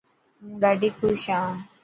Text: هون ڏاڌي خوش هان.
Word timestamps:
هون 0.41 0.51
ڏاڌي 0.61 0.89
خوش 0.97 1.23
هان. 1.33 1.53